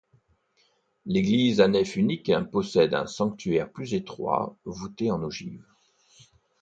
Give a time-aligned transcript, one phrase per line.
[1.05, 5.63] L'église à nef unique possède un sanctuaire plus étroit voûté en ogive.